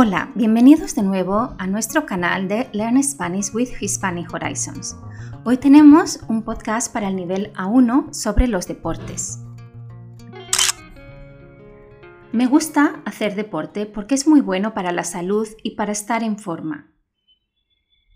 [0.00, 4.96] Hola, bienvenidos de nuevo a nuestro canal de Learn Spanish with Hispanic Horizons.
[5.44, 9.40] Hoy tenemos un podcast para el nivel A1 sobre los deportes.
[12.30, 16.38] Me gusta hacer deporte porque es muy bueno para la salud y para estar en
[16.38, 16.92] forma.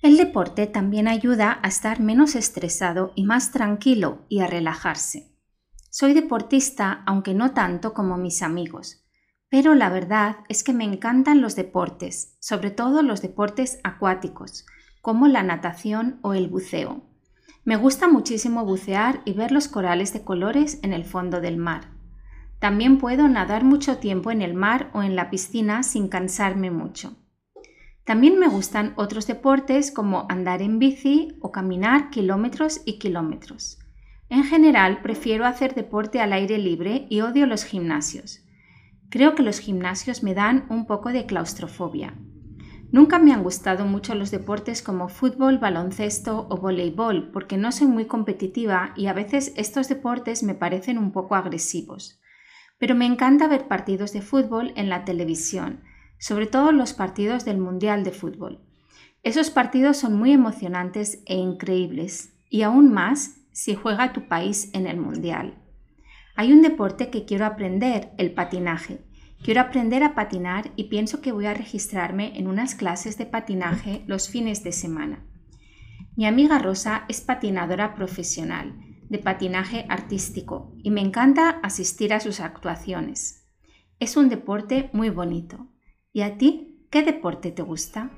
[0.03, 5.35] El deporte también ayuda a estar menos estresado y más tranquilo y a relajarse.
[5.91, 9.02] Soy deportista, aunque no tanto como mis amigos
[9.53, 14.65] pero la verdad es que me encantan los deportes, sobre todo los deportes acuáticos,
[15.03, 17.03] como la natación o el buceo.
[17.63, 21.91] Me gusta muchísimo bucear y ver los corales de colores en el fondo del mar.
[22.61, 27.19] También puedo nadar mucho tiempo en el mar o en la piscina sin cansarme mucho.
[28.05, 33.79] También me gustan otros deportes como andar en bici o caminar kilómetros y kilómetros.
[34.31, 38.43] En general prefiero hacer deporte al aire libre y odio los gimnasios.
[39.13, 42.15] Creo que los gimnasios me dan un poco de claustrofobia.
[42.93, 47.89] Nunca me han gustado mucho los deportes como fútbol, baloncesto o voleibol porque no soy
[47.89, 52.23] muy competitiva y a veces estos deportes me parecen un poco agresivos.
[52.79, 55.83] Pero me encanta ver partidos de fútbol en la televisión,
[56.19, 58.63] sobre todo los partidos del Mundial de Fútbol.
[59.23, 64.87] Esos partidos son muy emocionantes e increíbles, y aún más si juega tu país en
[64.87, 65.59] el Mundial.
[66.35, 69.05] Hay un deporte que quiero aprender, el patinaje.
[69.43, 74.03] Quiero aprender a patinar y pienso que voy a registrarme en unas clases de patinaje
[74.07, 75.27] los fines de semana.
[76.17, 78.75] Mi amiga Rosa es patinadora profesional,
[79.09, 83.49] de patinaje artístico, y me encanta asistir a sus actuaciones.
[83.99, 85.69] Es un deporte muy bonito.
[86.13, 88.11] ¿Y a ti qué deporte te gusta?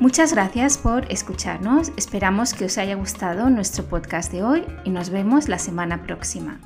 [0.00, 1.92] Muchas gracias por escucharnos.
[1.96, 6.58] Esperamos que os haya gustado nuestro podcast de hoy y nos vemos la semana próxima.